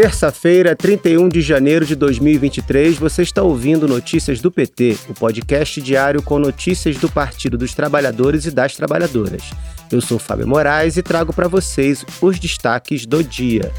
Terça-feira, 0.00 0.76
31 0.76 1.28
de 1.28 1.40
janeiro 1.40 1.84
de 1.84 1.96
2023, 1.96 2.96
você 2.96 3.22
está 3.22 3.42
ouvindo 3.42 3.88
Notícias 3.88 4.40
do 4.40 4.48
PT, 4.48 4.96
o 5.08 5.12
podcast 5.12 5.82
diário 5.82 6.22
com 6.22 6.38
notícias 6.38 6.96
do 6.98 7.10
Partido 7.10 7.58
dos 7.58 7.74
Trabalhadores 7.74 8.46
e 8.46 8.52
das 8.52 8.76
Trabalhadoras. 8.76 9.50
Eu 9.90 10.00
sou 10.00 10.16
Fábio 10.16 10.46
Moraes 10.46 10.96
e 10.96 11.02
trago 11.02 11.32
para 11.32 11.48
vocês 11.48 12.04
os 12.22 12.38
destaques 12.38 13.06
do 13.06 13.24
dia. 13.24 13.72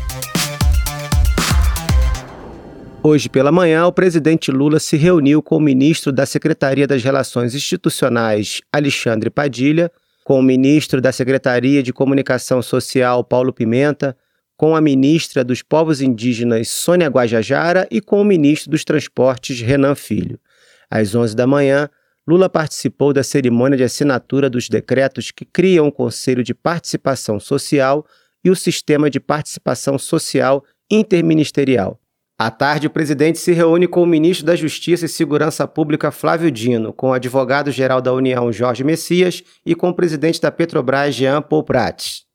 Hoje 3.02 3.30
pela 3.30 3.50
manhã, 3.50 3.86
o 3.86 3.94
presidente 3.94 4.52
Lula 4.52 4.78
se 4.78 4.98
reuniu 4.98 5.42
com 5.42 5.56
o 5.56 5.62
ministro 5.62 6.12
da 6.12 6.26
Secretaria 6.26 6.86
das 6.86 7.02
Relações 7.02 7.56
Institucionais, 7.56 8.60
Alexandre 8.74 9.30
Padilha, 9.30 9.90
com 10.26 10.38
o 10.38 10.44
ministro 10.44 11.00
da 11.00 11.14
Secretaria 11.14 11.82
de 11.82 11.94
Comunicação 11.94 12.62
Social, 12.62 13.24
Paulo 13.24 13.54
Pimenta, 13.54 14.18
com 14.60 14.76
a 14.76 14.82
ministra 14.82 15.42
dos 15.42 15.62
Povos 15.62 16.02
Indígenas, 16.02 16.68
Sônia 16.68 17.08
Guajajara, 17.08 17.88
e 17.90 18.02
com 18.02 18.20
o 18.20 18.26
ministro 18.26 18.70
dos 18.70 18.84
Transportes, 18.84 19.62
Renan 19.62 19.96
Filho. 19.96 20.38
Às 20.92 21.16
11 21.16 21.34
da 21.34 21.48
manhã, 21.48 21.90
Lula 22.28 22.50
participou 22.50 23.14
da 23.14 23.24
cerimônia 23.24 23.78
de 23.78 23.86
assinatura 23.86 24.50
dos 24.50 24.68
decretos 24.68 25.32
que 25.32 25.46
criam 25.46 25.88
o 25.88 25.92
Conselho 25.94 26.44
de 26.44 26.54
Participação 26.54 27.40
Social 27.40 28.06
e 28.44 28.50
o 28.50 28.56
Sistema 28.56 29.10
de 29.10 29.18
Participação 29.18 29.98
Social 29.98 30.62
Interministerial. 30.92 31.98
À 32.38 32.52
tarde, 32.52 32.88
o 32.88 32.90
presidente 32.90 33.40
se 33.40 33.54
reúne 33.54 33.88
com 33.88 34.04
o 34.04 34.06
ministro 34.06 34.46
da 34.46 34.58
Justiça 34.58 35.06
e 35.06 35.10
Segurança 35.10 35.66
Pública, 35.70 36.12
Flávio 36.12 36.52
Dino, 36.52 36.92
com 36.92 37.12
o 37.12 37.14
advogado-geral 37.14 38.02
da 38.02 38.12
União, 38.12 38.52
Jorge 38.52 38.84
Messias, 38.84 39.42
e 39.66 39.74
com 39.74 39.88
o 39.88 39.96
presidente 39.96 40.42
da 40.42 40.52
Petrobras, 40.52 41.16
Jean 41.16 41.42
Paul 41.42 41.64
Prats. 41.64 42.28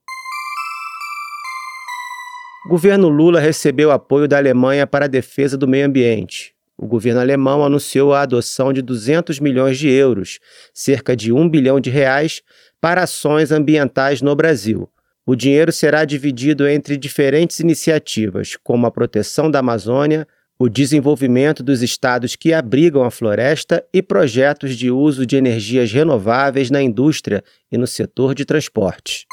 O 2.64 2.68
governo 2.70 3.08
Lula 3.08 3.40
recebeu 3.40 3.90
apoio 3.90 4.26
da 4.26 4.38
Alemanha 4.38 4.86
para 4.86 5.04
a 5.04 5.08
defesa 5.08 5.54
do 5.54 5.68
meio 5.68 5.84
ambiente. 5.84 6.54
O 6.78 6.86
governo 6.86 7.20
alemão 7.20 7.62
anunciou 7.62 8.14
a 8.14 8.22
adoção 8.22 8.72
de 8.72 8.80
200 8.80 9.38
milhões 9.38 9.78
de 9.78 9.90
euros, 9.90 10.38
cerca 10.72 11.14
de 11.14 11.30
1 11.30 11.46
bilhão 11.46 11.78
de 11.78 11.90
reais, 11.90 12.40
para 12.80 13.02
ações 13.02 13.52
ambientais 13.52 14.22
no 14.22 14.34
Brasil. 14.34 14.88
O 15.26 15.36
dinheiro 15.36 15.70
será 15.70 16.06
dividido 16.06 16.66
entre 16.66 16.96
diferentes 16.96 17.60
iniciativas, 17.60 18.56
como 18.64 18.86
a 18.86 18.90
proteção 18.90 19.50
da 19.50 19.58
Amazônia, 19.58 20.26
o 20.58 20.66
desenvolvimento 20.66 21.62
dos 21.62 21.82
estados 21.82 22.34
que 22.34 22.54
abrigam 22.54 23.04
a 23.04 23.10
floresta 23.10 23.84
e 23.92 24.02
projetos 24.02 24.74
de 24.74 24.90
uso 24.90 25.26
de 25.26 25.36
energias 25.36 25.92
renováveis 25.92 26.70
na 26.70 26.80
indústria 26.80 27.44
e 27.70 27.76
no 27.76 27.86
setor 27.86 28.34
de 28.34 28.46
transporte. 28.46 29.26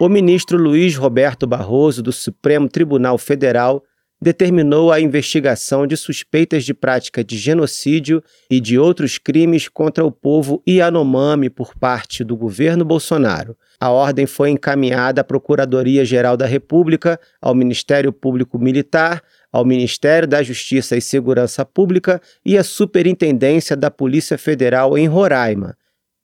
O 0.00 0.08
ministro 0.08 0.58
Luiz 0.58 0.96
Roberto 0.96 1.46
Barroso, 1.46 2.02
do 2.02 2.10
Supremo 2.10 2.68
Tribunal 2.68 3.16
Federal, 3.16 3.80
determinou 4.20 4.90
a 4.90 5.00
investigação 5.00 5.86
de 5.86 5.96
suspeitas 5.96 6.64
de 6.64 6.74
prática 6.74 7.22
de 7.22 7.38
genocídio 7.38 8.20
e 8.50 8.58
de 8.58 8.76
outros 8.76 9.18
crimes 9.18 9.68
contra 9.68 10.04
o 10.04 10.10
povo 10.10 10.60
Yanomami 10.68 11.48
por 11.48 11.76
parte 11.76 12.24
do 12.24 12.36
governo 12.36 12.84
Bolsonaro. 12.84 13.56
A 13.78 13.88
ordem 13.90 14.26
foi 14.26 14.50
encaminhada 14.50 15.20
à 15.20 15.24
Procuradoria-Geral 15.24 16.36
da 16.36 16.46
República, 16.46 17.20
ao 17.40 17.54
Ministério 17.54 18.12
Público 18.12 18.58
Militar, 18.58 19.22
ao 19.52 19.64
Ministério 19.64 20.26
da 20.26 20.42
Justiça 20.42 20.96
e 20.96 21.00
Segurança 21.00 21.64
Pública 21.64 22.20
e 22.44 22.58
à 22.58 22.64
Superintendência 22.64 23.76
da 23.76 23.92
Polícia 23.92 24.36
Federal 24.36 24.98
em 24.98 25.06
Roraima 25.06 25.76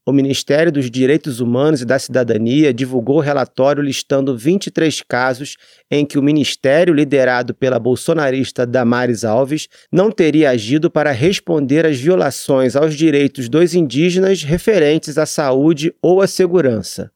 o 0.07 0.13
Ministério 0.13 0.73
dos 0.73 0.91
Direitos 0.91 1.41
Humanos 1.41 1.83
e 1.83 1.85
da 1.85 1.99
Cidadania 1.99 2.73
divulgou 2.73 3.21
relatório 3.21 3.83
listando 3.83 4.37
23 4.37 5.03
casos 5.03 5.57
em 5.91 6.07
que 6.07 6.19
o 6.19 6.23
ministério, 6.23 6.95
liderado 6.95 7.55
pela 7.55 7.79
bolsonarista 7.79 8.67
Damares 8.67 9.25
Alves, 9.25 9.69
não 9.93 10.11
teria 10.11 10.51
agido 10.51 10.91
para 10.91 11.13
responder 11.13 11.85
às 11.85 11.99
violações 11.99 12.75
aos 12.77 12.95
direitos 12.95 13.49
dos 13.49 13.75
indígenas 13.75 14.43
referentes 14.43 15.19
à 15.19 15.27
saúde 15.27 15.95
ou 16.03 16.23
à 16.23 16.27
segurança. 16.27 17.13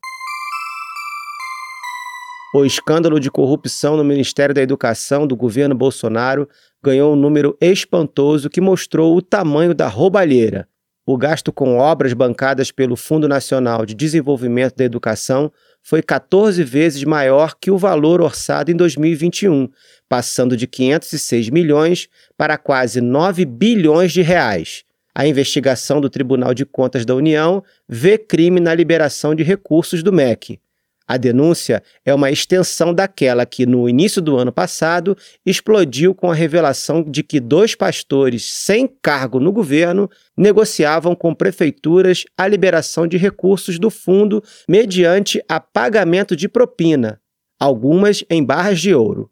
O 2.54 2.64
escândalo 2.64 3.18
de 3.18 3.30
corrupção 3.30 3.96
no 3.96 4.04
Ministério 4.04 4.54
da 4.54 4.62
Educação 4.62 5.26
do 5.26 5.34
governo 5.34 5.74
Bolsonaro 5.74 6.48
ganhou 6.80 7.12
um 7.12 7.16
número 7.16 7.56
espantoso 7.60 8.48
que 8.48 8.60
mostrou 8.60 9.16
o 9.16 9.22
tamanho 9.22 9.74
da 9.74 9.88
roubalheira. 9.88 10.68
O 11.06 11.18
gasto 11.18 11.52
com 11.52 11.76
obras 11.76 12.14
bancadas 12.14 12.70
pelo 12.70 12.96
Fundo 12.96 13.28
Nacional 13.28 13.84
de 13.84 13.94
Desenvolvimento 13.94 14.74
da 14.74 14.84
Educação 14.84 15.52
foi 15.82 16.02
14 16.02 16.64
vezes 16.64 17.04
maior 17.04 17.54
que 17.60 17.70
o 17.70 17.76
valor 17.76 18.22
orçado 18.22 18.70
em 18.70 18.74
2021, 18.74 19.68
passando 20.08 20.56
de 20.56 20.66
506 20.66 21.50
milhões 21.50 22.08
para 22.38 22.56
quase 22.56 23.02
9 23.02 23.44
bilhões 23.44 24.12
de 24.12 24.22
reais. 24.22 24.82
A 25.14 25.26
investigação 25.26 26.00
do 26.00 26.08
Tribunal 26.08 26.54
de 26.54 26.64
Contas 26.64 27.04
da 27.04 27.14
União 27.14 27.62
vê 27.86 28.16
crime 28.16 28.58
na 28.58 28.74
liberação 28.74 29.34
de 29.34 29.42
recursos 29.42 30.02
do 30.02 30.10
MEC. 30.10 30.58
A 31.06 31.18
denúncia 31.18 31.82
é 32.02 32.14
uma 32.14 32.30
extensão 32.30 32.94
daquela 32.94 33.44
que, 33.44 33.66
no 33.66 33.86
início 33.86 34.22
do 34.22 34.38
ano 34.38 34.50
passado, 34.50 35.14
explodiu 35.44 36.14
com 36.14 36.30
a 36.30 36.34
revelação 36.34 37.02
de 37.02 37.22
que 37.22 37.40
dois 37.40 37.74
pastores 37.74 38.44
sem 38.50 38.88
cargo 39.02 39.38
no 39.38 39.52
governo 39.52 40.08
negociavam 40.34 41.14
com 41.14 41.34
prefeituras 41.34 42.24
a 42.38 42.48
liberação 42.48 43.06
de 43.06 43.18
recursos 43.18 43.78
do 43.78 43.90
fundo 43.90 44.42
mediante 44.66 45.42
a 45.46 45.60
pagamento 45.60 46.34
de 46.34 46.48
propina, 46.48 47.20
algumas 47.60 48.24
em 48.30 48.42
barras 48.42 48.80
de 48.80 48.94
ouro. 48.94 49.30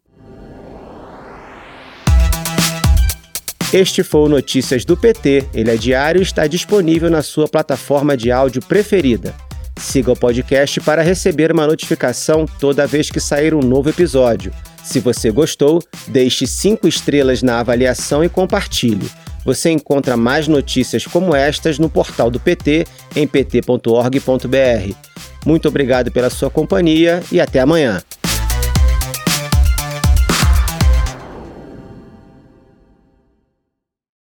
Este 3.73 4.03
foi 4.03 4.21
o 4.21 4.29
Notícias 4.29 4.85
do 4.85 4.95
PT. 4.95 5.49
Ele 5.51 5.71
é 5.71 5.75
diário 5.75 6.19
e 6.19 6.21
está 6.21 6.45
disponível 6.45 7.09
na 7.09 7.23
sua 7.23 7.47
plataforma 7.47 8.15
de 8.15 8.31
áudio 8.31 8.61
preferida. 8.61 9.33
Siga 9.83 10.13
o 10.13 10.15
podcast 10.15 10.79
para 10.79 11.03
receber 11.03 11.51
uma 11.51 11.67
notificação 11.67 12.45
toda 12.59 12.87
vez 12.87 13.11
que 13.11 13.19
sair 13.19 13.53
um 13.53 13.59
novo 13.59 13.89
episódio. 13.89 14.51
Se 14.81 14.99
você 14.99 15.29
gostou, 15.29 15.83
deixe 16.07 16.47
cinco 16.47 16.87
estrelas 16.87 17.43
na 17.43 17.59
avaliação 17.59 18.23
e 18.23 18.29
compartilhe. 18.29 19.07
Você 19.45 19.69
encontra 19.69 20.15
mais 20.15 20.47
notícias 20.47 21.05
como 21.05 21.35
estas 21.35 21.77
no 21.77 21.89
portal 21.89 22.31
do 22.31 22.39
PT 22.39 22.87
em 23.15 23.27
pt.org.br. 23.27 24.95
Muito 25.45 25.67
obrigado 25.67 26.11
pela 26.11 26.29
sua 26.29 26.49
companhia 26.49 27.21
e 27.31 27.39
até 27.39 27.59
amanhã. 27.59 28.01